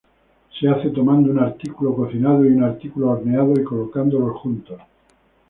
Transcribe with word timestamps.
Se 0.59 0.67
hace 0.67 0.89
tomando 0.89 1.29
un 1.29 1.37
artículo 1.37 1.95
cocinado 1.95 2.43
y 2.43 2.47
un 2.47 2.63
artículo 2.63 3.11
horneado, 3.11 3.53
y 3.55 3.63
colocándolos 3.63 4.35
juntos. 4.39 4.79